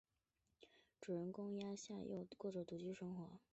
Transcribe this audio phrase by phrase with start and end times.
[0.99, 3.39] 主人公鸭下佑介过着独居生活。